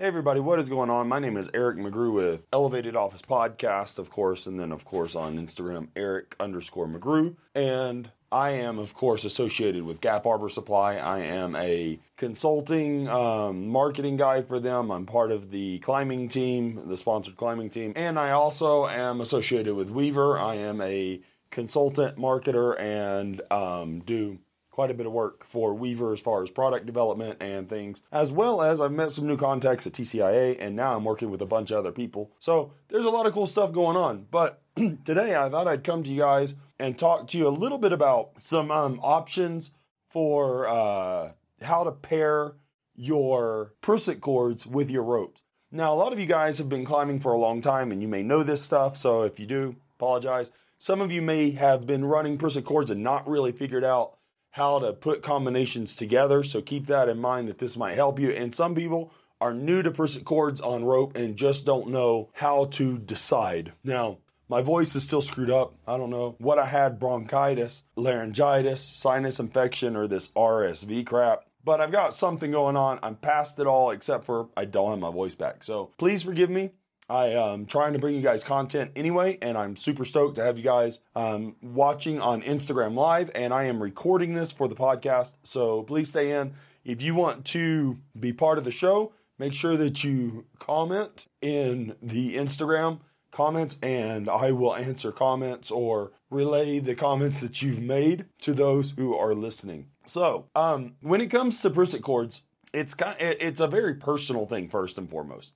[0.00, 1.08] Hey everybody, what is going on?
[1.08, 5.16] My name is Eric McGrew with Elevated Office Podcast, of course, and then of course
[5.16, 7.34] on Instagram, Eric underscore McGrew.
[7.52, 10.98] And I am, of course, associated with Gap Arbor Supply.
[10.98, 14.92] I am a consulting um, marketing guy for them.
[14.92, 17.92] I'm part of the climbing team, the sponsored climbing team.
[17.96, 20.38] And I also am associated with Weaver.
[20.38, 21.20] I am a
[21.50, 24.38] consultant marketer and um, do
[24.78, 28.32] quite a bit of work for Weaver as far as product development and things, as
[28.32, 31.46] well as I've met some new contacts at TCIA, and now I'm working with a
[31.46, 32.30] bunch of other people.
[32.38, 34.28] So there's a lot of cool stuff going on.
[34.30, 37.78] But today I thought I'd come to you guys and talk to you a little
[37.78, 39.72] bit about some um, options
[40.10, 42.52] for uh, how to pair
[42.94, 45.42] your Prusik cords with your ropes.
[45.72, 48.06] Now, a lot of you guys have been climbing for a long time and you
[48.06, 50.52] may know this stuff, so if you do, apologize.
[50.78, 54.17] Some of you may have been running Prusik cords and not really figured out
[54.58, 56.42] how to put combinations together.
[56.42, 58.30] So keep that in mind that this might help you.
[58.30, 62.64] And some people are new to Prusik cords on rope and just don't know how
[62.72, 63.72] to decide.
[63.84, 65.74] Now, my voice is still screwed up.
[65.86, 71.44] I don't know what I had bronchitis, laryngitis, sinus infection, or this RSV crap.
[71.64, 72.98] But I've got something going on.
[73.02, 75.62] I'm past it all except for I don't have my voice back.
[75.62, 76.72] So please forgive me.
[77.10, 80.58] I am trying to bring you guys content anyway, and I'm super stoked to have
[80.58, 83.30] you guys um, watching on Instagram Live.
[83.34, 86.52] And I am recording this for the podcast, so please stay in.
[86.84, 91.94] If you want to be part of the show, make sure that you comment in
[92.02, 93.00] the Instagram
[93.30, 98.90] comments, and I will answer comments or relay the comments that you've made to those
[98.98, 99.86] who are listening.
[100.04, 102.42] So, um, when it comes to Prusik cords,
[102.74, 105.54] it's kind, it's a very personal thing first and foremost.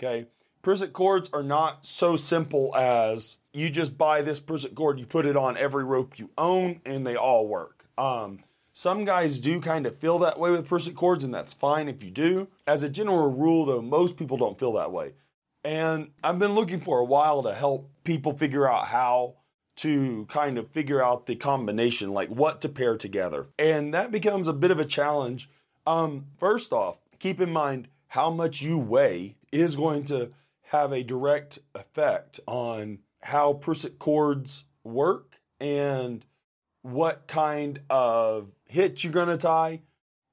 [0.00, 0.26] Okay
[0.68, 5.24] Prusik cords are not so simple as you just buy this Prusik cord, you put
[5.24, 7.86] it on every rope you own, and they all work.
[7.96, 8.40] Um,
[8.74, 12.04] some guys do kind of feel that way with Prusik cords, and that's fine if
[12.04, 12.48] you do.
[12.66, 15.12] As a general rule, though, most people don't feel that way.
[15.64, 19.36] And I've been looking for a while to help people figure out how
[19.76, 23.46] to kind of figure out the combination, like what to pair together.
[23.58, 25.48] And that becomes a bit of a challenge.
[25.86, 30.32] Um, first off, keep in mind how much you weigh is going to
[30.68, 36.24] have a direct effect on how Prusik cords work and
[36.82, 39.80] what kind of hitch you're going to tie.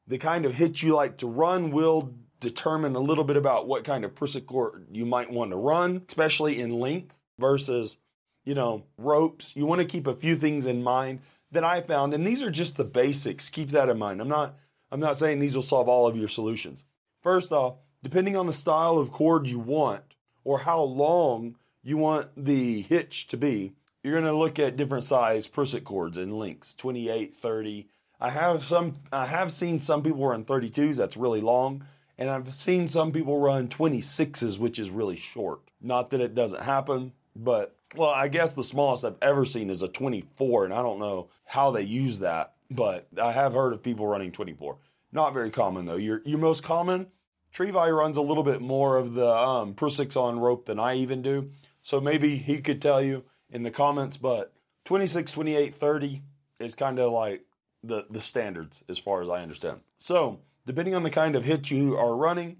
[0.07, 3.85] The kind of hitch you like to run will determine a little bit about what
[3.85, 7.97] kind of Prusik cord you might want to run, especially in length versus,
[8.43, 9.55] you know, ropes.
[9.55, 11.21] You want to keep a few things in mind
[11.51, 13.49] that I found, and these are just the basics.
[13.49, 14.19] Keep that in mind.
[14.19, 14.57] I'm not
[14.91, 16.83] I'm not saying these will solve all of your solutions.
[17.23, 20.14] First off, depending on the style of cord you want,
[20.45, 25.03] or how long you want the hitch to be, you're going to look at different
[25.03, 27.89] size Prusik cords and lengths 28, 30.
[28.21, 31.85] I have some, I have seen some people run 32s, that's really long.
[32.17, 35.59] And I've seen some people run 26s, which is really short.
[35.81, 39.81] Not that it doesn't happen, but well, I guess the smallest I've ever seen is
[39.81, 43.83] a 24, and I don't know how they use that, but I have heard of
[43.83, 44.77] people running 24.
[45.11, 45.95] Not very common though.
[45.95, 47.07] Your your most common
[47.55, 51.21] Trevi runs a little bit more of the um, Prusiks on rope than I even
[51.21, 51.51] do.
[51.81, 54.51] So maybe he could tell you in the comments, but
[54.83, 56.21] 26, 28, 30
[56.59, 57.45] is kind of like
[57.81, 59.79] the, the standards as far as I understand.
[59.99, 62.57] So depending on the kind of hit you are running,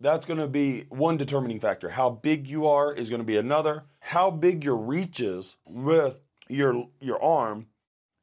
[0.00, 1.90] that's going to be one determining factor.
[1.90, 3.84] How big you are is going to be another.
[4.00, 7.66] How big your reach is with your your arm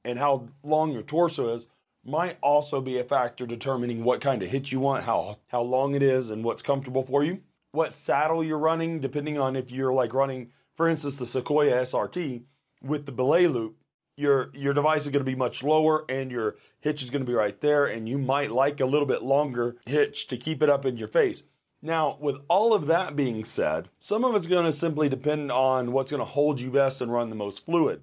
[0.03, 1.67] and how long your torso is
[2.05, 5.95] might also be a factor determining what kind of hitch you want, how how long
[5.95, 7.41] it is, and what's comfortable for you.
[7.71, 12.43] What saddle you're running, depending on if you're like running, for instance, the Sequoia SRT
[12.81, 13.77] with the belay loop,
[14.15, 17.29] your your device is going to be much lower and your hitch is going to
[17.29, 20.69] be right there, and you might like a little bit longer hitch to keep it
[20.69, 21.43] up in your face.
[21.81, 25.91] Now, with all of that being said, some of it's going to simply depend on
[25.91, 28.01] what's going to hold you best and run the most fluid.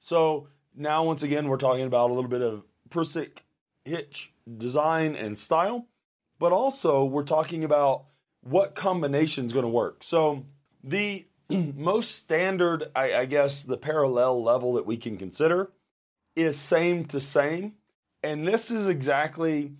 [0.00, 3.38] So now, once again, we're talking about a little bit of Prusik
[3.84, 5.86] hitch design and style,
[6.38, 8.04] but also we're talking about
[8.42, 10.02] what combination is going to work.
[10.02, 10.44] So
[10.84, 15.70] the most standard, I, I, guess, the parallel level that we can consider
[16.36, 17.74] is same to same,
[18.22, 19.72] and this is exactly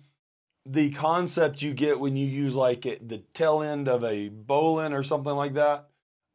[0.65, 5.03] the concept you get when you use like the tail end of a bowline or
[5.03, 5.89] something like that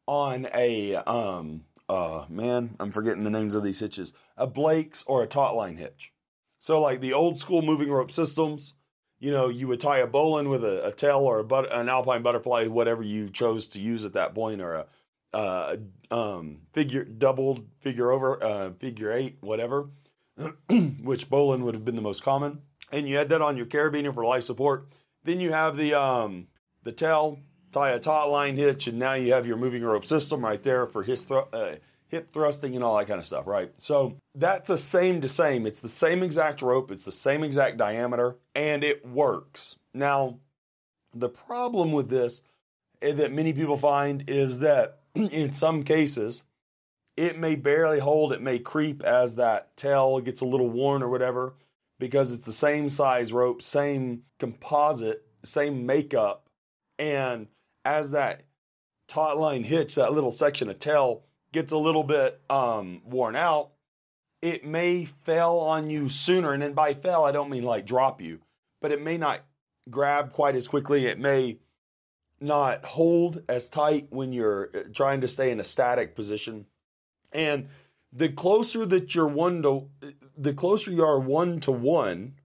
[0.05, 5.23] on a um uh man, I'm forgetting the names of these hitches, a Blake's or
[5.23, 6.13] a taut line hitch.
[6.59, 8.75] So like the old school moving rope systems,
[9.17, 11.89] you know, you would tie a bowline with a, a tail or a but, an
[11.89, 14.85] alpine butterfly, whatever you chose to use at that point, or a
[15.33, 15.77] uh,
[16.11, 19.89] um, figure doubled figure over uh, figure eight, whatever,
[21.01, 22.61] which bowline would have been the most common.
[22.91, 24.89] And you had that on your carabiner for life support.
[25.23, 26.47] Then you have the um,
[26.83, 27.39] the tail,
[27.71, 30.87] tie a taut line hitch, and now you have your moving rope system right there
[30.87, 31.75] for his thru- uh,
[32.09, 33.71] hip thrusting and all that kind of stuff, right?
[33.77, 35.65] So that's the same to same.
[35.65, 39.77] It's the same exact rope, it's the same exact diameter, and it works.
[39.93, 40.39] Now,
[41.13, 42.41] the problem with this
[43.01, 46.43] eh, that many people find is that in some cases,
[47.15, 51.09] it may barely hold, it may creep as that tail gets a little worn or
[51.09, 51.53] whatever,
[51.99, 56.47] because it's the same size rope, same composite, same makeup,
[56.97, 57.47] and
[57.85, 58.41] as that
[59.07, 63.71] taut line hitch, that little section of tail gets a little bit um, worn out,
[64.41, 66.53] it may fail on you sooner.
[66.53, 68.39] And then by fail, I don't mean like drop you,
[68.81, 69.41] but it may not
[69.89, 71.07] grab quite as quickly.
[71.07, 71.57] It may
[72.39, 76.65] not hold as tight when you're uh, trying to stay in a static position.
[77.33, 77.67] And
[78.13, 79.89] the closer that you're one to,
[80.37, 82.35] the closer you are one to one,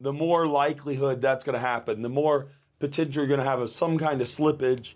[0.00, 2.02] the more likelihood that's going to happen.
[2.02, 4.94] The more potential you're going to have of some kind of slippage,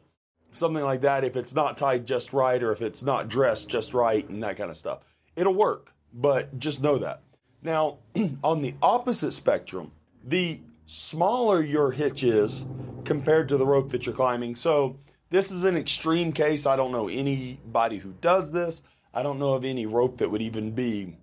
[0.55, 1.25] something like that.
[1.25, 4.57] If it's not tied just right, or if it's not dressed just right, and that
[4.57, 5.01] kind of stuff,
[5.37, 5.93] it'll work.
[6.13, 7.23] But just know that.
[7.63, 7.99] Now,
[8.45, 9.91] on the opposite spectrum,
[10.25, 12.67] the smaller your hitch is
[13.05, 14.55] compared to the rope that you're climbing.
[14.55, 14.97] So
[15.31, 16.67] this is an extreme case.
[16.67, 18.83] I don't know anybody who does this.
[19.13, 21.17] I don't know of any rope that would even be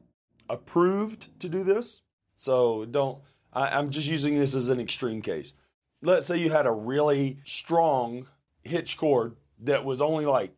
[0.50, 2.02] approved to do this.
[2.36, 3.20] So don't,
[3.54, 5.54] I, am just using this as an extreme case.
[6.02, 8.26] Let's say you had a really strong
[8.64, 10.54] hitch cord that was only like,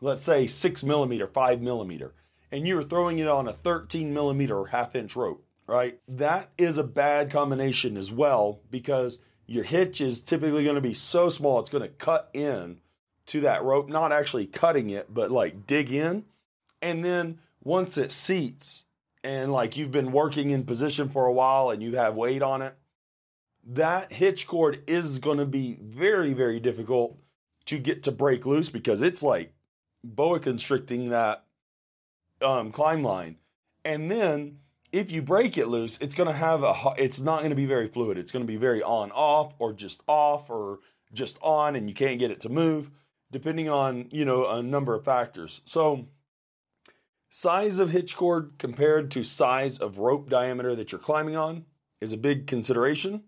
[0.00, 2.14] let's say six millimeter, five millimeter,
[2.50, 5.98] and you were throwing it on a 13 millimeter half inch rope, right?
[6.08, 10.94] That is a bad combination as well because your hitch is typically going to be
[10.94, 12.78] so small it's going to cut in
[13.26, 16.24] to that rope, not actually cutting it, but like dig in
[16.82, 18.84] and then once it seats
[19.24, 22.62] and like you've been working in position for a while and you have weight on
[22.62, 22.76] it,
[23.66, 27.18] that hitch cord is going to be very, very difficult
[27.66, 29.52] to get to break loose because it's like
[30.04, 31.44] boa constricting that
[32.40, 33.36] um, climb line.
[33.84, 34.58] And then
[34.92, 37.66] if you break it loose, it's going to have a, it's not going to be
[37.66, 38.18] very fluid.
[38.18, 40.78] It's going to be very on off or just off or
[41.12, 42.90] just on and you can't get it to move
[43.32, 45.60] depending on, you know, a number of factors.
[45.64, 46.06] So
[47.28, 51.66] Size of hitch cord compared to size of rope diameter that you're climbing on
[52.00, 53.24] is a big consideration.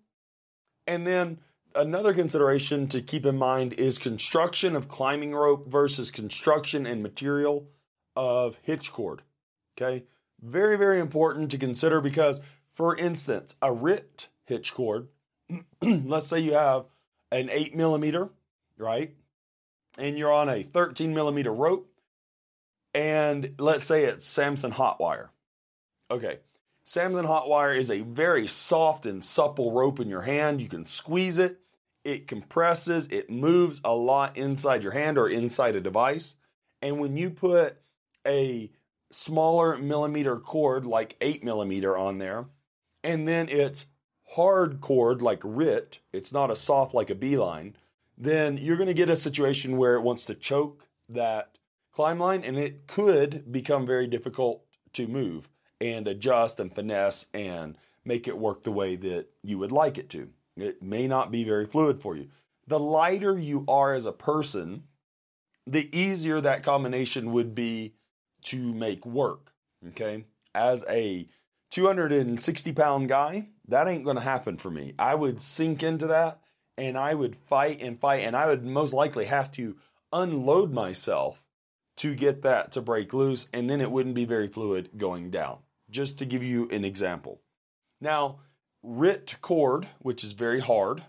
[0.88, 1.38] And then
[1.74, 7.68] another consideration to keep in mind is construction of climbing rope versus construction and material
[8.16, 9.20] of hitch cord.
[9.76, 10.04] Okay?
[10.40, 12.40] Very, very important to consider because,
[12.74, 15.08] for instance, a RIT hitch cord,
[15.82, 16.86] let's say you have
[17.30, 18.30] an 8 millimeter,
[18.78, 19.14] right?
[19.98, 21.92] And you're on a 13 millimeter rope
[22.94, 25.30] and let's say it's Samson hot wire.
[26.10, 26.38] Okay,
[26.88, 30.62] Samson hot wire is a very soft and supple rope in your hand.
[30.62, 31.60] You can squeeze it,
[32.02, 36.36] it compresses, it moves a lot inside your hand or inside a device.
[36.80, 37.76] And when you put
[38.26, 38.72] a
[39.10, 42.46] smaller millimeter cord like 8 millimeter on there,
[43.04, 43.84] and then it's
[44.30, 47.76] hard cord like RIT, it's not a soft like a beeline,
[48.16, 51.58] then you're going to get a situation where it wants to choke that
[51.92, 54.64] climb line, and it could become very difficult
[54.94, 55.50] to move
[55.80, 60.10] and adjust and finesse and make it work the way that you would like it
[60.10, 60.28] to.
[60.56, 62.28] It may not be very fluid for you.
[62.66, 64.84] The lighter you are as a person,
[65.66, 67.94] the easier that combination would be
[68.44, 69.52] to make work.
[69.88, 70.24] Okay.
[70.54, 71.28] As a
[71.70, 74.94] 260 pound guy, that ain't going to happen for me.
[74.98, 76.40] I would sink into that
[76.78, 79.76] and I would fight and fight, and I would most likely have to
[80.12, 81.42] unload myself
[81.96, 85.58] to get that to break loose, and then it wouldn't be very fluid going down.
[85.90, 87.40] Just to give you an example.
[88.00, 88.40] Now,
[88.82, 91.02] RIT cord, which is very hard,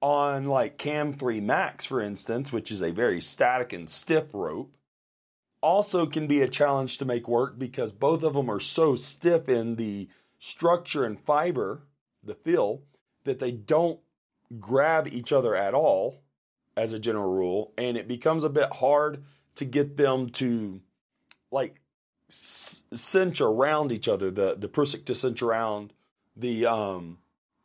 [0.00, 4.76] on like KM III Max, for instance, which is a very static and stiff rope,
[5.60, 9.48] also can be a challenge to make work because both of them are so stiff
[9.48, 10.08] in the
[10.38, 11.82] structure and fiber,
[12.22, 12.82] the fill,
[13.24, 14.00] that they don't
[14.58, 16.20] grab each other at all
[16.76, 19.24] as a general rule, and it becomes a bit hard
[19.54, 20.80] to get them to
[21.50, 21.81] like
[22.32, 24.30] cinch around each other.
[24.30, 25.92] The the prusik to cinch around
[26.36, 27.18] the um,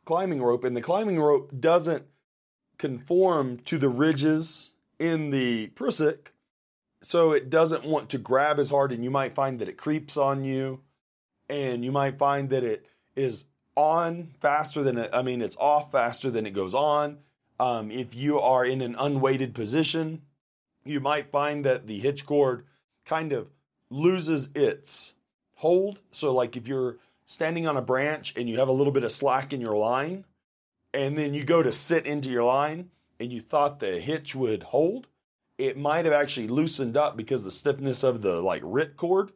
[0.04, 2.04] climbing rope, and the climbing rope doesn't
[2.76, 6.28] conform to the ridges in the prusik,
[7.02, 10.16] so it doesn't want to grab as hard, and you might find that it creeps
[10.16, 10.80] on you,
[11.48, 13.44] and you might find that it is
[13.74, 15.10] on faster than it.
[15.12, 17.18] I mean, it's off faster than it goes on
[17.60, 20.22] um, if you are in an unweighted position,
[20.84, 22.64] you might find that the hitch cord
[23.04, 23.48] kind of
[23.90, 25.14] loses its
[25.54, 26.00] hold.
[26.10, 29.12] So, like if you're standing on a branch and you have a little bit of
[29.12, 30.24] slack in your line,
[30.94, 32.90] and then you go to sit into your line
[33.20, 35.06] and you thought the hitch would hold,
[35.58, 39.32] it might have actually loosened up because the stiffness of the like RIT cord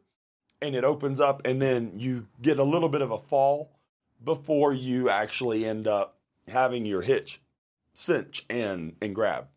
[0.61, 3.69] and it opens up and then you get a little bit of a fall
[4.23, 6.17] before you actually end up
[6.47, 7.41] having your hitch
[7.93, 9.47] cinch and and grab.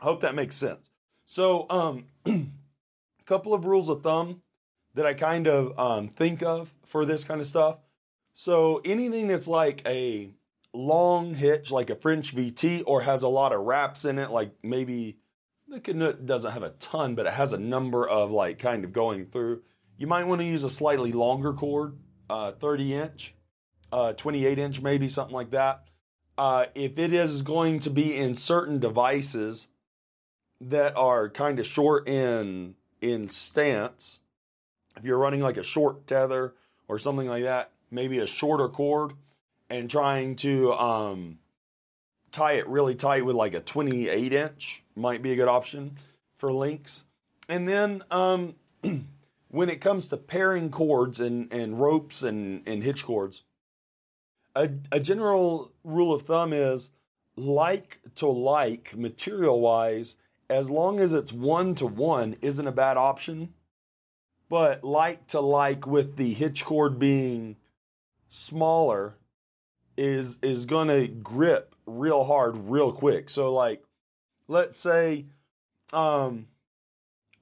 [0.00, 0.90] Hope that makes sense.
[1.24, 2.06] So um
[3.28, 4.40] couple of rules of thumb
[4.94, 7.76] that I kind of um, think of for this kind of stuff.
[8.32, 10.30] So anything that's like a
[10.72, 14.52] long hitch, like a French VT, or has a lot of wraps in it, like
[14.62, 15.18] maybe
[15.68, 18.92] the Knut doesn't have a ton, but it has a number of like kind of
[18.92, 19.62] going through.
[19.98, 21.98] You might want to use a slightly longer cord,
[22.30, 23.34] uh, 30 inch,
[23.92, 25.84] uh, 28 inch, maybe something like that.
[26.38, 29.68] Uh, if it is going to be in certain devices
[30.60, 34.20] that are kind of short in in stance,
[34.96, 36.54] if you're running like a short tether
[36.88, 39.12] or something like that, maybe a shorter cord,
[39.70, 41.38] and trying to um,
[42.32, 45.96] tie it really tight with like a 28 inch might be a good option
[46.38, 47.04] for links.
[47.48, 48.54] And then um,
[49.48, 53.42] when it comes to pairing cords and, and ropes and, and hitch cords,
[54.54, 56.90] a, a general rule of thumb is
[57.36, 60.16] like to like material wise,
[60.50, 63.54] as long as it's one to one, isn't a bad option.
[64.48, 67.56] But like to like with the hitch cord being
[68.28, 69.14] smaller
[69.96, 73.28] is is gonna grip real hard real quick.
[73.28, 73.82] So like
[74.46, 75.26] let's say
[75.92, 76.46] um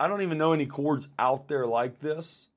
[0.00, 2.48] I don't even know any cords out there like this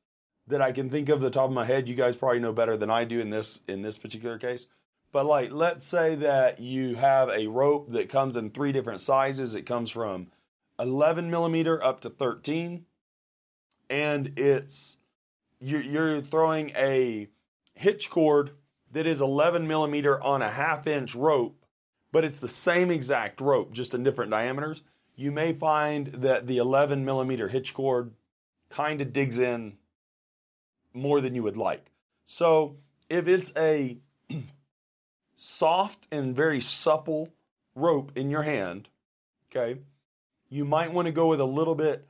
[0.47, 1.87] that I can think of the top of my head.
[1.87, 4.65] You guys probably know better than I do in this in this particular case.
[5.11, 9.53] But like let's say that you have a rope that comes in three different sizes.
[9.53, 10.27] It comes from
[10.79, 12.85] 11 millimeter up to 13
[13.89, 14.97] and it's
[15.59, 17.27] you're, throwing a
[17.73, 18.51] hitch cord
[18.91, 21.65] that is 11 millimeter on a half inch rope,
[22.11, 24.83] but it's the same exact rope, just in different diameters.
[25.15, 28.13] You may find that the 11 millimeter hitch cord
[28.69, 29.77] kind of digs in
[30.93, 31.91] more than you would like.
[32.23, 32.77] So
[33.09, 33.97] if it's a
[35.35, 37.29] soft and very supple
[37.75, 38.87] rope in your hand,
[39.51, 39.79] okay,
[40.49, 42.07] you might want to go with a little bit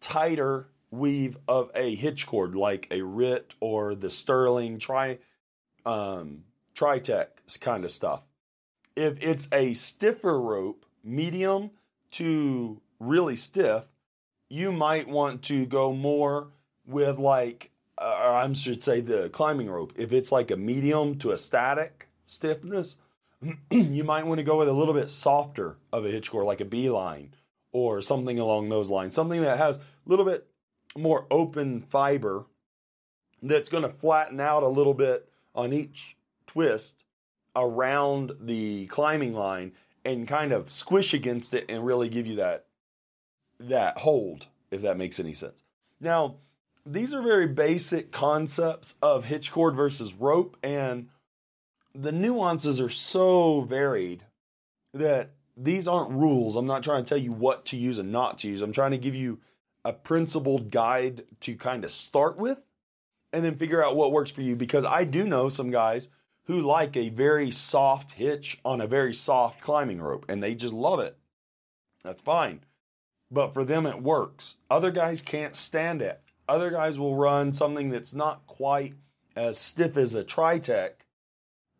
[0.00, 5.18] tighter weave of a hitch cord like a RIT or the Sterling Tri
[5.84, 6.44] um,
[6.74, 7.28] Tritech
[7.60, 8.22] kind of stuff.
[8.94, 11.70] If it's a stiffer rope, medium
[12.12, 13.84] to really stiff,
[14.48, 16.48] you might want to go more
[16.86, 19.94] with like uh, I should say the climbing rope.
[19.96, 22.98] If it's like a medium to a static stiffness,
[23.70, 26.60] you might want to go with a little bit softer of a hitch cord, like
[26.60, 27.34] a beeline
[27.74, 29.12] or something along those lines.
[29.12, 30.46] Something that has a little bit
[30.96, 32.46] more open fiber
[33.42, 36.16] that's going to flatten out a little bit on each
[36.46, 36.94] twist
[37.56, 39.72] around the climbing line
[40.04, 42.66] and kind of squish against it and really give you that
[43.58, 45.62] that hold if that makes any sense.
[46.00, 46.36] Now,
[46.86, 51.08] these are very basic concepts of hitch cord versus rope and
[51.94, 54.22] the nuances are so varied
[54.92, 56.56] that these aren't rules.
[56.56, 58.62] I'm not trying to tell you what to use and not to use.
[58.62, 59.40] I'm trying to give you
[59.84, 62.58] a principled guide to kind of start with
[63.32, 66.08] and then figure out what works for you because I do know some guys
[66.44, 70.74] who like a very soft hitch on a very soft climbing rope and they just
[70.74, 71.16] love it.
[72.02, 72.60] That's fine.
[73.30, 74.56] But for them, it works.
[74.70, 76.20] Other guys can't stand it.
[76.48, 78.94] Other guys will run something that's not quite
[79.34, 80.90] as stiff as a Tritech,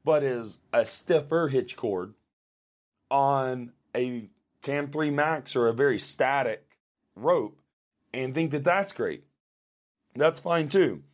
[0.04, 2.14] but is a stiffer hitch cord
[3.14, 4.28] on a
[4.64, 6.66] KM III Max or a very static
[7.14, 7.56] rope
[8.12, 9.22] and think that that's great.
[10.16, 11.04] That's fine too.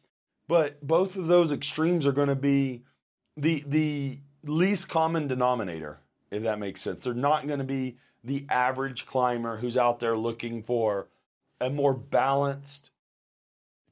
[0.49, 2.85] But both of those extremes are going to be
[3.37, 5.99] the the least common denominator,
[6.31, 7.05] if that makes sense.
[7.05, 11.09] They're not going to be the average climber who's out there looking for
[11.61, 12.93] a more balanced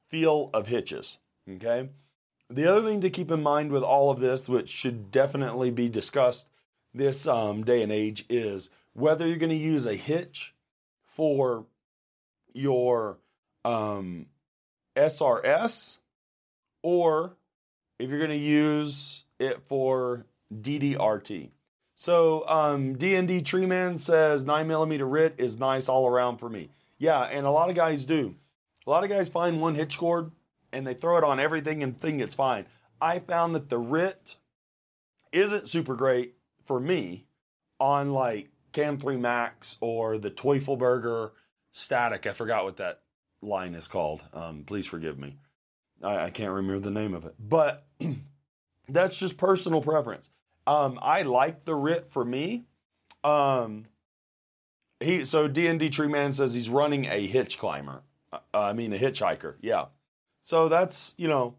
[0.07, 1.19] feel of hitches.
[1.47, 1.89] Okay.
[2.49, 5.89] The other thing to keep in mind with all of this, which should definitely be
[5.89, 6.47] discussed
[6.93, 10.53] this um, day and age, is whether you're going to use a hitch
[11.05, 11.65] for
[12.53, 13.17] your
[13.65, 14.25] um,
[14.95, 15.97] SRS
[16.81, 17.33] or
[17.97, 21.49] if you're going to use it for DDRT.
[21.95, 26.69] So um, DND Treeman says 9 millimeter RIT is nice all around for me.
[26.97, 28.35] Yeah, and a lot of guys do.
[28.87, 30.31] A lot of guys find one hitch cord
[30.71, 32.65] and they throw it on everything and think it's fine.
[33.01, 34.35] I found that the RIT
[35.31, 36.35] isn't super great
[36.69, 37.25] for me
[37.79, 41.31] on like KM III Max or the Teufelberger
[41.73, 42.27] Static.
[42.27, 43.01] I forgot what that
[43.41, 44.21] line is called.
[44.35, 45.35] Um, please forgive me.
[46.03, 47.87] I, I can't remember the name of it, but
[48.87, 50.29] that's just personal preference.
[50.67, 52.65] Um, I like the RIT for me.
[53.23, 53.85] Um,
[54.99, 58.03] he so D and D Tree Man says he's running a hitch climber.
[58.31, 59.55] Uh, I mean a hitchhiker.
[59.59, 59.85] Yeah.
[60.41, 61.55] So that's you know,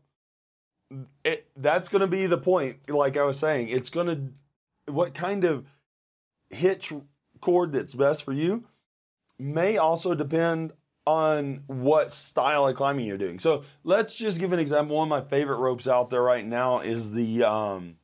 [1.25, 2.89] it that's going to be the point.
[2.89, 4.33] Like I was saying, it's going to
[4.87, 5.67] what kind of
[6.51, 6.93] hitch
[7.41, 8.65] cord that's best for you
[9.39, 10.73] may also depend
[11.07, 13.39] on what style of climbing you're doing.
[13.39, 14.97] So let's just give an example.
[14.97, 17.97] One of my favorite ropes out there right now is the um,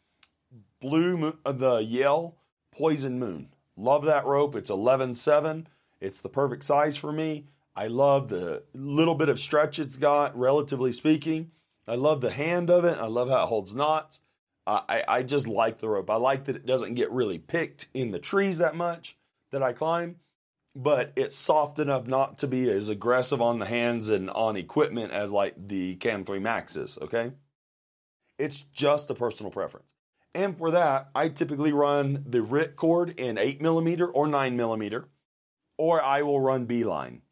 [0.81, 2.37] blue, uh, the Yale
[2.73, 3.49] Poison Moon.
[3.77, 4.57] Love that rope.
[4.57, 5.67] It's 11.7.
[6.01, 7.47] It's the perfect size for me.
[7.75, 11.51] I love the little bit of stretch it's got, relatively speaking.
[11.87, 12.99] I love the hand of it.
[12.99, 14.21] I love how it holds knots.
[14.67, 16.11] I, I just like the rope.
[16.11, 19.17] I like that it doesn't get really picked in the trees that much
[19.53, 20.17] that I climb,
[20.75, 25.13] but it's soft enough not to be as aggressive on the hands and on equipment
[25.13, 27.33] as like the KM III Max is, okay?
[28.39, 29.95] It's just a personal preference.
[30.35, 35.09] And for that, I typically run the RIT cord in 8 millimeter or 9 millimeter,
[35.79, 37.23] or I will run B-line.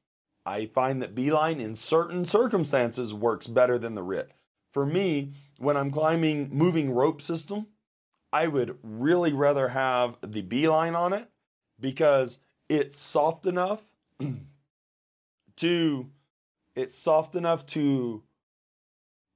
[0.47, 4.31] I find that B-line in certain circumstances works better than the RIT.
[4.75, 7.69] For me, when I'm climbing moving rope system,
[8.33, 11.31] I would really rather have the B-line on it
[11.79, 13.81] because it's soft enough
[15.57, 16.11] to
[16.75, 18.25] it's soft enough to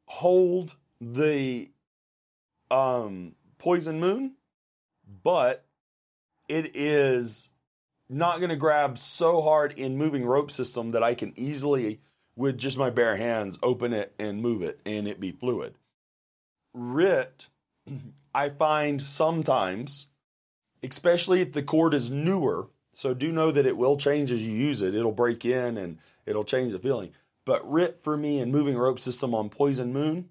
[0.07, 1.71] hold the
[2.69, 4.33] um, poison moon,
[5.23, 5.65] but
[6.49, 7.53] it is
[8.09, 12.01] not going to grab so hard in moving rope system that I can easily,
[12.39, 15.75] with just my bare hands, open it and move it and it be fluid.
[16.73, 17.49] RIT,
[18.35, 20.07] I find sometimes,
[20.83, 24.53] especially if the cord is newer, so do know that it will change as you
[24.53, 24.95] use it.
[24.95, 27.11] It'll break in and it'll change the feeling.
[27.45, 30.29] But RIT for me and moving rope system on Poison Moon,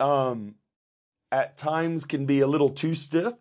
[0.00, 0.56] um,
[1.30, 3.34] at times can be a little too stiff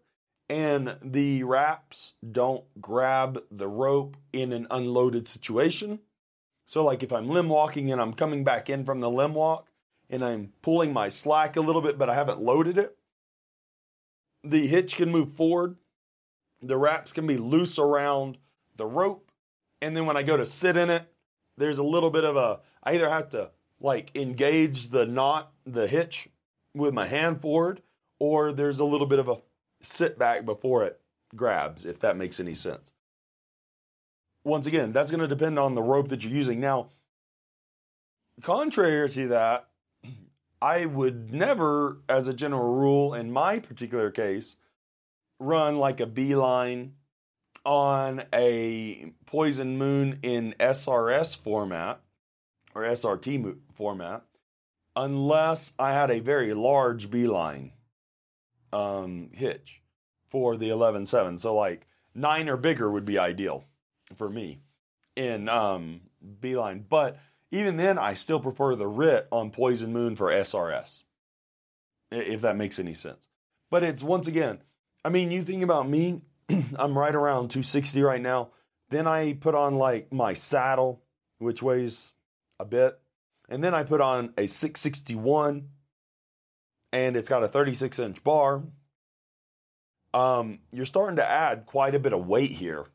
[0.48, 6.00] and the wraps don't grab the rope in an unloaded situation.
[6.66, 9.68] So, like if I'm limb walking and I'm coming back in from the limb walk
[10.10, 12.98] and I'm pulling my slack a little bit, but I haven't loaded it,
[14.44, 15.76] the hitch can move forward.
[16.62, 18.38] The wraps can be loose around
[18.78, 19.30] the rope.
[19.82, 21.06] And then when I go to sit in it,
[21.58, 25.88] there's a little bit of a, I either have to like engage the knot, the
[25.88, 26.30] hitch
[26.74, 27.82] with my hand forward,
[28.20, 29.42] or there's a little bit of a
[29.82, 31.00] sit back before it
[31.36, 32.93] grabs, if that makes any sense.
[34.44, 36.60] Once again, that's going to depend on the rope that you're using.
[36.60, 36.90] Now,
[38.42, 39.70] contrary to that,
[40.62, 44.58] I would never, as a general rule, in my particular case,
[45.40, 46.94] run like a B-line
[47.66, 52.02] on a Poison Moon in SRS format
[52.76, 54.24] or SRT format
[54.96, 57.72] unless I had a very large B-line
[58.72, 59.82] um, hitch
[60.30, 61.40] for the 11.7.
[61.40, 63.66] So like nine or bigger would be ideal
[64.16, 64.62] for me
[65.16, 66.02] in um,
[66.40, 66.86] B-line.
[66.88, 67.20] But
[67.52, 71.04] even then, I still prefer the RIT on Poison Moon for SRS,
[72.12, 73.28] if that makes any sense.
[73.70, 74.60] But it's once again,
[75.06, 78.50] I mean, you think about me, I'm right around 260 right now.
[78.90, 81.02] Then I put on like my saddle,
[81.40, 82.12] which weighs
[82.60, 83.00] a bit.
[83.50, 85.70] And then I put on a 661
[86.92, 88.64] and it's got a 36 inch bar.
[90.14, 92.86] Um, you're starting to add quite a bit of weight here.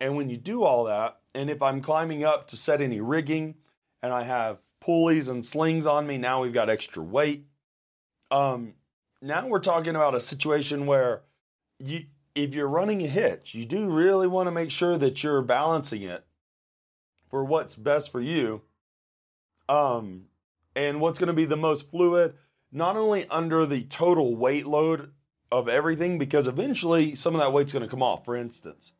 [0.00, 3.54] And when you do all that, and if I'm climbing up to set any rigging
[4.02, 7.46] and I have pulleys and slings on me, now we've got extra weight.
[8.30, 8.74] Um,
[9.20, 11.22] now we're talking about a situation where
[11.78, 15.42] you if you're running a hitch, you do really want to make sure that you're
[15.42, 16.24] balancing it
[17.30, 18.62] for what's best for you.
[19.68, 20.26] Um,
[20.76, 22.34] and what's going to be the most fluid
[22.70, 25.10] not only under the total weight load
[25.50, 28.24] of everything, because eventually some of that weight's going to come off.
[28.24, 28.92] For instance,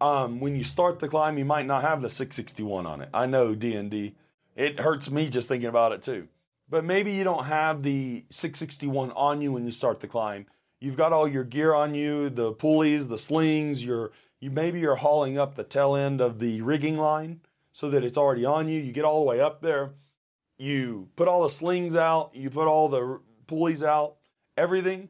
[0.00, 3.08] um, when you start the climb, you might not have the 661 on it.
[3.12, 4.14] I know D&D.
[4.56, 6.28] It hurts me just thinking about it too.
[6.68, 10.46] But maybe you don't have the 661 on you when you start the climb.
[10.80, 14.94] You've got all your gear on you, the pulleys, the slings, your you maybe you're
[14.94, 17.40] hauling up the tail end of the rigging line
[17.72, 18.80] so that it's already on you.
[18.80, 19.94] You get all the way up there
[20.58, 24.16] you put all the slings out, you put all the pulleys out,
[24.56, 25.08] everything.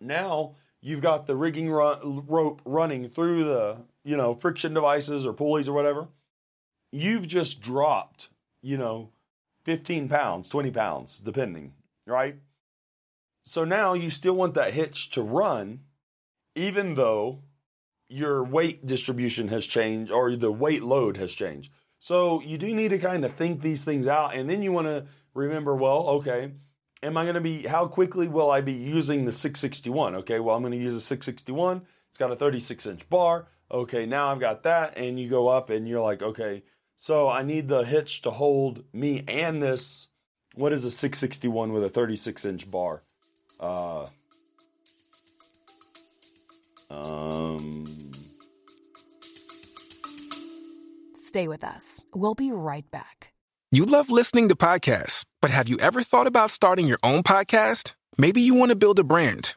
[0.00, 5.32] Now you've got the rigging run, rope running through the, you know, friction devices or
[5.32, 6.08] pulleys or whatever.
[6.92, 8.28] You've just dropped,
[8.62, 9.10] you know,
[9.64, 11.72] 15 pounds, 20 pounds, depending,
[12.06, 12.36] right?
[13.44, 15.80] So now you still want that hitch to run,
[16.54, 17.40] even though
[18.08, 21.72] your weight distribution has changed or the weight load has changed.
[21.98, 24.34] So you do need to kind of think these things out.
[24.34, 26.52] And then you want to remember, well, okay,
[27.02, 30.16] am I going to be, how quickly will I be using the 661?
[30.16, 31.82] Okay, well, I'm going to use a 661.
[32.10, 33.48] It's got a 36 inch bar.
[33.70, 34.96] Okay, now I've got that.
[34.96, 36.62] And you go up and you're like, okay,
[36.96, 40.08] so I need the hitch to hold me and this.
[40.54, 43.02] What is a 661 with a 36 inch bar?
[43.58, 44.06] Uh,
[46.90, 47.84] um,
[51.34, 52.06] Stay with us.
[52.14, 53.32] We'll be right back.
[53.72, 57.96] You love listening to podcasts, but have you ever thought about starting your own podcast?
[58.16, 59.56] Maybe you want to build a brand,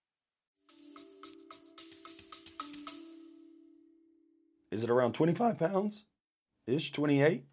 [4.71, 6.05] Is it around 25 pounds?
[6.67, 7.43] Ish, 28?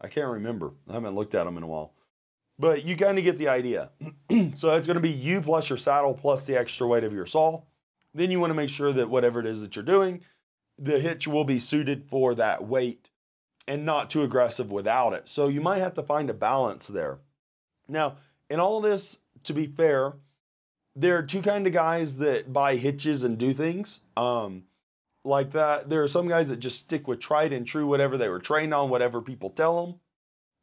[0.00, 0.72] I can't remember.
[0.88, 1.92] I haven't looked at them in a while.
[2.58, 3.90] But you kind of get the idea.
[4.54, 7.26] so it's going to be you plus your saddle plus the extra weight of your
[7.26, 7.62] saw.
[8.14, 10.20] Then you want to make sure that whatever it is that you're doing,
[10.78, 13.08] the hitch will be suited for that weight
[13.66, 15.28] and not too aggressive without it.
[15.28, 17.18] So you might have to find a balance there.
[17.88, 18.16] Now,
[18.48, 20.14] in all this, to be fair,
[20.96, 24.64] there are two kind of guys that buy hitches and do things um,
[25.24, 25.88] like that.
[25.88, 28.74] There are some guys that just stick with tried and true, whatever they were trained
[28.74, 30.00] on, whatever people tell them.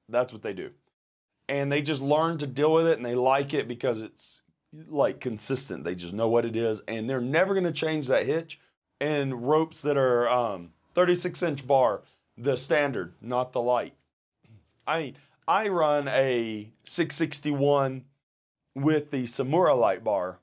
[0.10, 0.72] That's what they do,
[1.50, 4.42] and they just learn to deal with it, and they like it because it's
[4.88, 5.84] like consistent.
[5.84, 8.60] They just know what it is, and they're never going to change that hitch.
[9.00, 12.02] And ropes that are um, 36 inch bar
[12.38, 13.94] the standard, not the light.
[14.86, 15.16] I mean,
[15.48, 18.06] I run a 661
[18.76, 20.40] with the Samura light bar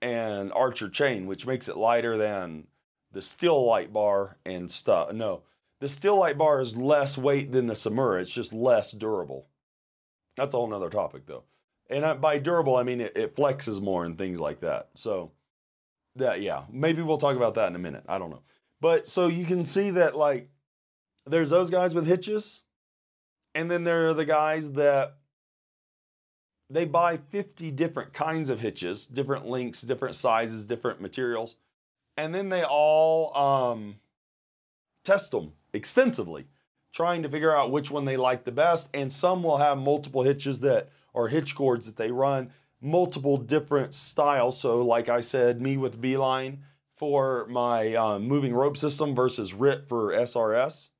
[0.00, 2.66] and Archer chain, which makes it lighter than
[3.14, 5.12] the steel light bar and stuff.
[5.12, 5.42] No,
[5.80, 8.20] the steel light bar is less weight than the Samura.
[8.20, 9.46] It's just less durable.
[10.36, 11.44] That's a whole nother topic though.
[11.88, 14.88] And by durable, I mean it, it flexes more and things like that.
[14.94, 15.32] So
[16.16, 18.04] that, yeah, maybe we'll talk about that in a minute.
[18.08, 18.42] I don't know.
[18.80, 20.48] But so you can see that like
[21.26, 22.62] there's those guys with hitches,
[23.54, 25.16] and then there are the guys that
[26.70, 31.56] they buy 50 different kinds of hitches, different lengths, different sizes, different materials,
[32.16, 33.96] and then they all um,
[35.04, 36.46] test them extensively,
[36.92, 38.88] trying to figure out which one they like the best.
[38.94, 42.50] And some will have multiple hitches that or hitch cords that they run
[42.80, 44.60] multiple different styles.
[44.60, 46.62] So, like I said, me with Beeline
[46.96, 50.90] for my um, moving rope system versus RIT for SRS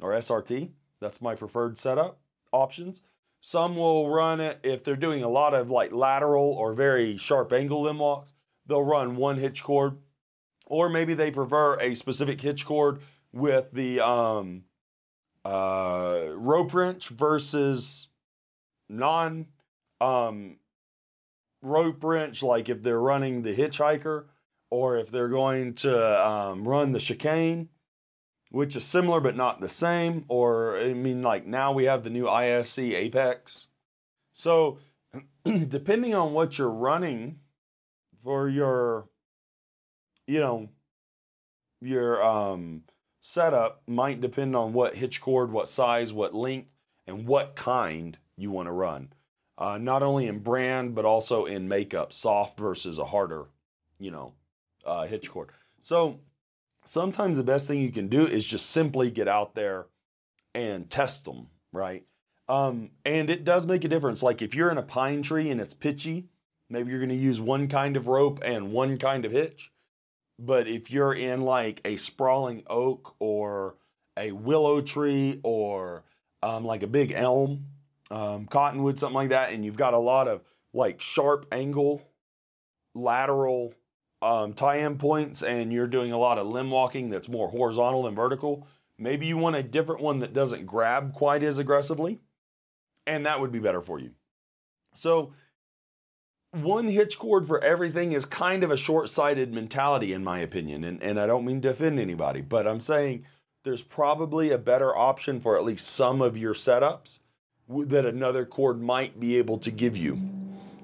[0.00, 0.70] or SRT.
[1.00, 2.18] That's my preferred setup
[2.52, 3.02] options.
[3.40, 7.52] Some will run it if they're doing a lot of like lateral or very sharp
[7.52, 8.34] angle limb locks.
[8.66, 9.98] They'll run one hitch cord,
[10.72, 13.00] or maybe they prefer a specific hitch cord
[13.32, 14.64] with the um,
[15.44, 18.08] uh, rope wrench versus
[18.88, 19.46] non
[20.00, 20.56] um,
[21.60, 22.42] rope wrench.
[22.42, 24.24] Like if they're running the hitchhiker,
[24.70, 27.68] or if they're going to um, run the chicane
[28.52, 30.26] which is similar but not the same.
[30.28, 33.68] Or, I mean, like now we have the new ISC Apex.
[34.32, 34.78] So,
[35.44, 37.38] depending on what you're running
[38.22, 39.08] for your,
[40.26, 40.68] you know,
[41.80, 42.82] your um,
[43.20, 46.68] setup might depend on what hitch cord, what size, what length,
[47.06, 49.12] and what kind you want to run.
[49.58, 53.46] Uh, not only in brand, but also in makeup, soft versus a harder,
[53.98, 54.32] you know,
[54.84, 55.50] uh, hitch cord.
[55.78, 56.20] So,
[56.84, 59.86] sometimes the best thing you can do is just simply get out there
[60.54, 62.04] and test them, right?
[62.48, 64.22] Um, and it does make a difference.
[64.22, 66.28] Like if you're in a pine tree and it's pitchy,
[66.68, 69.70] maybe you're going to use one kind of rope and one kind of hitch.
[70.38, 73.76] But if you're in like a sprawling oak or
[74.16, 76.04] a willow tree or
[76.42, 77.66] um, like a big elm,
[78.10, 80.42] um, cottonwood, something like that, and you've got a lot of
[80.74, 82.02] like sharp angle,
[82.94, 83.74] lateral
[84.22, 88.14] um, tie-in points and you're doing a lot of limb walking that's more horizontal than
[88.14, 88.66] vertical,
[88.96, 92.20] maybe you want a different one that doesn't grab quite as aggressively,
[93.06, 94.10] and that would be better for you.
[94.94, 95.32] So,
[96.52, 101.02] one hitch cord for everything is kind of a short-sighted mentality, in my opinion, and,
[101.02, 103.24] and I don't mean to offend anybody, but I'm saying
[103.64, 107.20] there's probably a better option for at least some of your setups
[107.68, 110.20] that another cord might be able to give you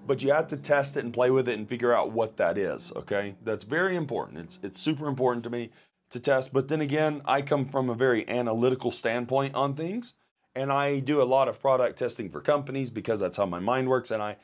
[0.08, 2.56] but you have to test it and play with it and figure out what that
[2.56, 2.90] is.
[2.96, 4.38] Okay, that's very important.
[4.38, 5.70] It's it's super important to me
[6.10, 6.52] to test.
[6.52, 10.14] But then again, I come from a very analytical standpoint on things,
[10.56, 13.88] and I do a lot of product testing for companies because that's how my mind
[13.88, 14.36] works, and I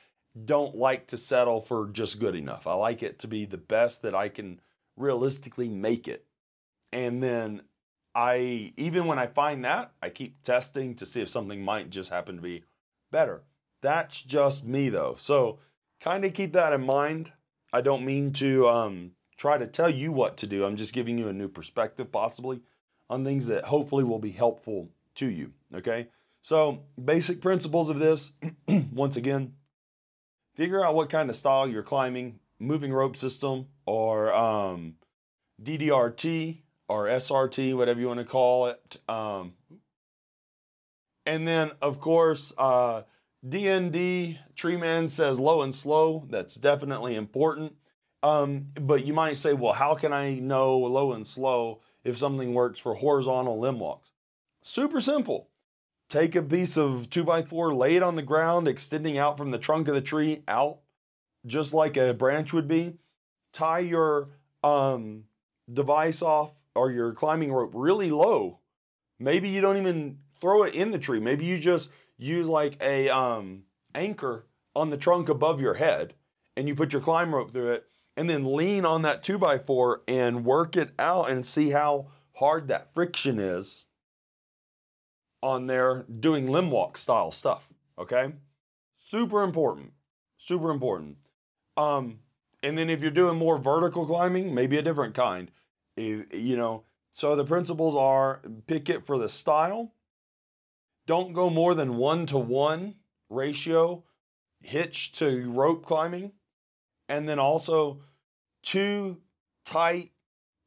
[0.44, 2.66] don't like to settle for just good enough.
[2.66, 4.60] I like it to be the best that I can
[4.96, 6.24] realistically make it.
[6.92, 7.62] And then
[8.14, 12.10] I, even when I find that, I keep testing to see if something might just
[12.10, 12.64] happen to be
[13.10, 13.42] better.
[13.82, 15.14] That's just me though.
[15.18, 15.58] So
[16.00, 17.32] kind of keep that in mind.
[17.72, 20.64] I don't mean to um, try to tell you what to do.
[20.64, 22.60] I'm just giving you a new perspective, possibly,
[23.10, 25.52] on things that hopefully will be helpful to you.
[25.74, 26.08] Okay.
[26.42, 28.32] So, basic principles of this
[28.92, 29.54] once again,
[30.54, 34.94] figure out what kind of style you're climbing, moving rope system, or um,
[35.62, 38.98] DDRT or SRT, whatever you want to call it.
[39.08, 39.54] Um,
[41.26, 43.02] and then, of course, uh,
[43.46, 46.26] DND, Tree Man says low and slow.
[46.30, 47.74] That's definitely important.
[48.22, 52.54] Um, but you might say, well, how can I know low and slow if something
[52.54, 54.12] works for horizontal limb walks?
[54.62, 55.50] Super simple.
[56.08, 59.88] Take a piece of 2x4, lay it on the ground, extending out from the trunk
[59.88, 60.78] of the tree out,
[61.46, 62.94] just like a branch would be.
[63.52, 64.28] Tie your
[64.62, 65.24] um,
[65.72, 68.58] device off or your climbing rope really low.
[69.18, 71.20] Maybe you don't even throw it in the tree.
[71.20, 73.62] Maybe you just use like a um,
[73.94, 76.14] anchor on the trunk above your head
[76.56, 77.86] and you put your climb rope through it
[78.16, 82.92] and then lean on that 2x4 and work it out and see how hard that
[82.94, 83.86] friction is
[85.44, 87.68] on there doing limb walk style stuff.
[87.98, 88.32] Okay?
[89.06, 89.92] Super important.
[90.38, 91.18] Super important.
[91.76, 92.20] Um,
[92.62, 95.50] and then if you're doing more vertical climbing, maybe a different kind.
[95.96, 99.92] If, you know, so the principles are pick it for the style.
[101.06, 102.94] Don't go more than one to one
[103.28, 104.02] ratio
[104.62, 106.32] hitch to rope climbing.
[107.06, 108.00] And then also
[108.62, 109.18] two
[109.66, 110.10] tight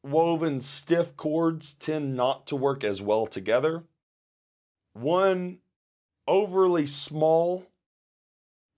[0.04, 3.84] woven stiff cords tend not to work as well together.
[5.00, 5.60] One
[6.28, 7.68] overly small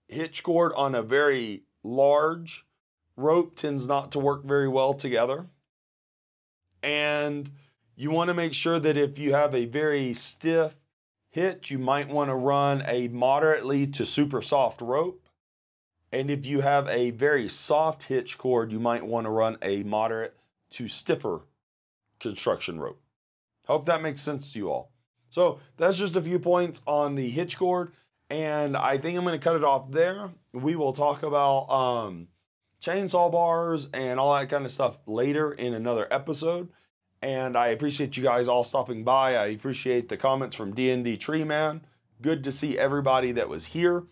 [0.06, 2.66] hitch cord on a very large
[3.16, 5.46] rope tends not to work very well together.
[6.82, 7.50] And
[7.96, 10.74] you want to make sure that if you have a very stiff
[11.30, 15.26] hitch, you might want to run a moderately to super soft rope.
[16.12, 19.84] And if you have a very soft hitch cord, you might want to run a
[19.84, 20.36] moderate
[20.72, 21.42] to stiffer
[22.18, 23.00] construction rope.
[23.66, 24.92] Hope that makes sense to you all.
[25.30, 27.92] So that's just a few points on the hitch cord.
[28.28, 30.30] And I think I'm going to cut it off there.
[30.52, 32.28] We will talk about um,
[32.80, 36.68] chainsaw bars and all that kind of stuff later in another episode.
[37.22, 39.36] And I appreciate you guys all stopping by.
[39.36, 41.82] I appreciate the comments from DND Tree Man.
[42.22, 44.04] Good to see everybody that was here.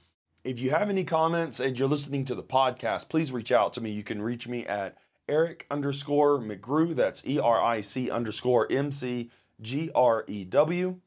[0.45, 3.81] If you have any comments and you're listening to the podcast, please reach out to
[3.81, 3.91] me.
[3.91, 4.97] You can reach me at
[5.29, 6.95] Eric underscore McGrew.
[6.95, 11.01] That's E R I C underscore M C G R E W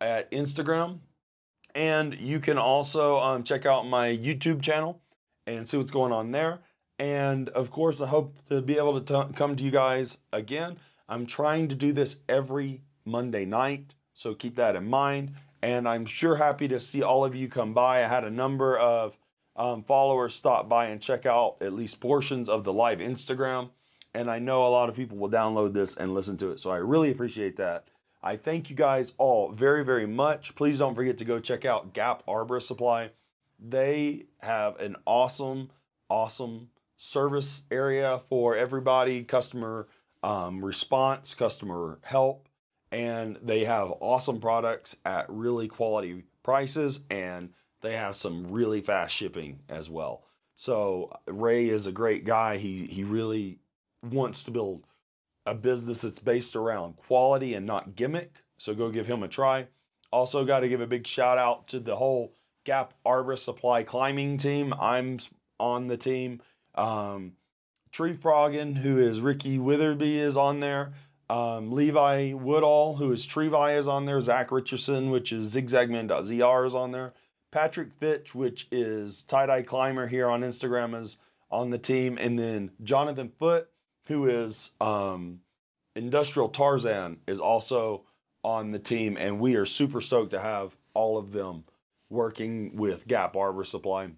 [0.00, 0.98] at Instagram.
[1.74, 5.00] And you can also um, check out my YouTube channel
[5.46, 6.60] and see what's going on there.
[6.98, 10.78] And of course, I hope to be able to t- come to you guys again.
[11.08, 15.32] I'm trying to do this every Monday night, so keep that in mind.
[15.62, 18.04] And I'm sure happy to see all of you come by.
[18.04, 19.16] I had a number of
[19.56, 23.70] um, followers stop by and check out at least portions of the live Instagram.
[24.14, 26.60] And I know a lot of people will download this and listen to it.
[26.60, 27.88] So I really appreciate that.
[28.26, 30.56] I thank you guys all very, very much.
[30.56, 33.10] Please don't forget to go check out Gap Arbor Supply.
[33.60, 35.70] They have an awesome,
[36.10, 39.86] awesome service area for everybody, customer
[40.24, 42.48] um, response, customer help,
[42.90, 49.14] and they have awesome products at really quality prices and they have some really fast
[49.14, 50.24] shipping as well.
[50.56, 52.56] So Ray is a great guy.
[52.56, 53.60] He he really
[54.02, 54.82] wants to build
[55.46, 58.34] a business that's based around quality and not gimmick.
[58.58, 59.68] So go give him a try.
[60.12, 64.38] Also got to give a big shout out to the whole Gap Arbor Supply climbing
[64.38, 64.74] team.
[64.80, 65.18] I'm
[65.58, 66.42] on the team.
[66.74, 67.32] Um,
[67.92, 70.92] Tree Froggin, who is Ricky Witherby, is on there.
[71.28, 74.20] Um, Levi Woodall, who is Trevi, is on there.
[74.20, 77.14] Zach Richardson, which is zigzagman.zr, is on there.
[77.50, 81.18] Patrick Fitch, which is tie dye climber here on Instagram, is
[81.50, 82.18] on the team.
[82.20, 83.68] And then Jonathan Foot,
[84.06, 85.40] who is um,
[85.94, 88.04] Industrial Tarzan, is also
[88.42, 89.16] on the team.
[89.16, 91.64] And we are super stoked to have all of them
[92.10, 94.08] working with Gap Arbor Supply.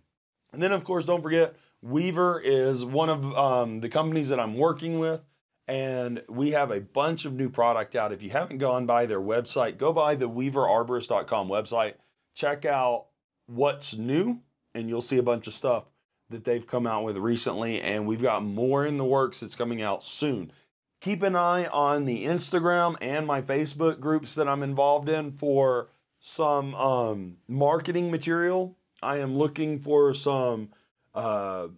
[0.53, 4.57] And then, of course, don't forget Weaver is one of um, the companies that I'm
[4.57, 5.21] working with,
[5.69, 8.13] and we have a bunch of new product out.
[8.13, 11.95] If you haven't gone by their website, go by the weaverarborist.com website,
[12.35, 13.07] check out
[13.47, 14.41] what's new,
[14.75, 15.85] and you'll see a bunch of stuff
[16.31, 19.81] that they've come out with recently, and we've got more in the works that's coming
[19.81, 20.53] out soon.
[21.01, 25.89] Keep an eye on the Instagram and my Facebook groups that I'm involved in for
[26.21, 28.77] some um, marketing material.
[29.03, 30.71] I am looking for some
[31.15, 31.69] uh,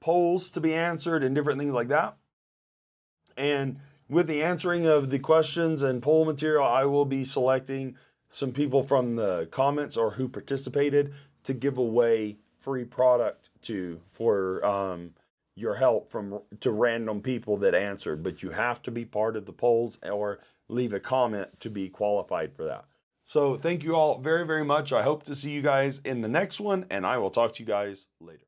[0.00, 2.16] polls to be answered and different things like that.
[3.36, 7.96] And with the answering of the questions and poll material, I will be selecting
[8.30, 11.12] some people from the comments or who participated
[11.44, 15.10] to give away free product to for um,
[15.56, 18.22] your help from to random people that answered.
[18.22, 21.88] But you have to be part of the polls or leave a comment to be
[21.88, 22.84] qualified for that.
[23.26, 24.92] So thank you all very very much.
[24.92, 27.62] I hope to see you guys in the next one, and I will talk to
[27.62, 28.38] you guys later.